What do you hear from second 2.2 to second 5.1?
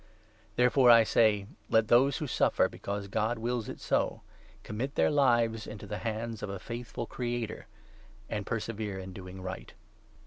19 suffer, because God wills it so, commit